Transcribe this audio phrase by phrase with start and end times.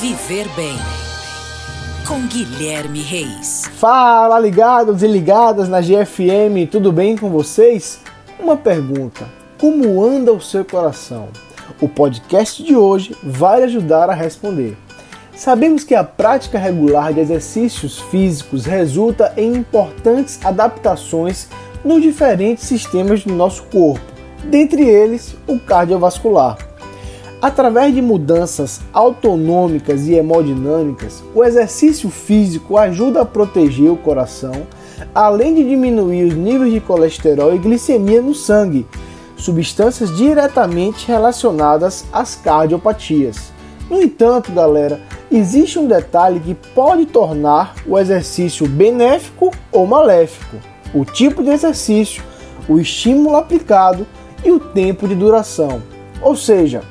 [0.00, 0.76] Viver Bem.
[2.06, 3.64] Com Guilherme Reis.
[3.78, 7.98] Fala, ligados e ligadas na GFM, tudo bem com vocês?
[8.38, 9.26] Uma pergunta:
[9.60, 11.30] como anda o seu coração?
[11.80, 14.76] O podcast de hoje vai ajudar a responder.
[15.34, 21.48] Sabemos que a prática regular de exercícios físicos resulta em importantes adaptações
[21.84, 24.06] nos diferentes sistemas do nosso corpo,
[24.44, 26.67] dentre eles o cardiovascular.
[27.40, 34.66] Através de mudanças autonômicas e hemodinâmicas, o exercício físico ajuda a proteger o coração,
[35.14, 38.84] além de diminuir os níveis de colesterol e glicemia no sangue,
[39.36, 43.52] substâncias diretamente relacionadas às cardiopatias.
[43.88, 45.00] No entanto, galera,
[45.30, 50.56] existe um detalhe que pode tornar o exercício benéfico ou maléfico:
[50.92, 52.20] o tipo de exercício,
[52.68, 54.04] o estímulo aplicado
[54.44, 55.80] e o tempo de duração.
[56.20, 56.82] Ou seja,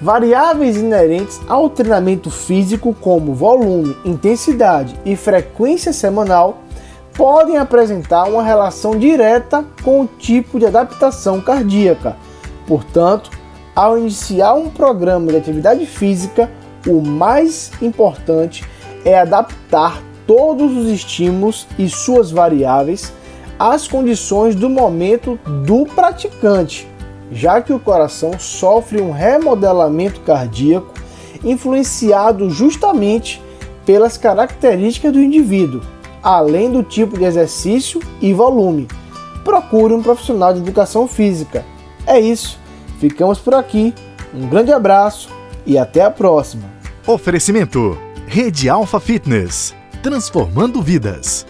[0.00, 6.62] Variáveis inerentes ao treinamento físico, como volume, intensidade e frequência semanal,
[7.12, 12.16] podem apresentar uma relação direta com o tipo de adaptação cardíaca.
[12.66, 13.30] Portanto,
[13.76, 16.50] ao iniciar um programa de atividade física,
[16.86, 18.64] o mais importante
[19.04, 23.12] é adaptar todos os estímulos e suas variáveis
[23.58, 26.88] às condições do momento do praticante
[27.30, 30.92] já que o coração sofre um remodelamento cardíaco
[31.44, 33.42] influenciado justamente
[33.86, 35.80] pelas características do indivíduo,
[36.22, 38.88] além do tipo de exercício e volume.
[39.44, 41.64] Procure um profissional de educação física.
[42.06, 42.58] É isso,
[42.98, 43.94] ficamos por aqui.
[44.34, 45.28] Um grande abraço
[45.66, 46.64] e até a próxima.
[47.06, 51.46] Oferecimento: Rede Alfa Fitness transformando vidas.